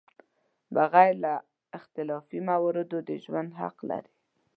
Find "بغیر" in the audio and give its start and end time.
0.75-1.13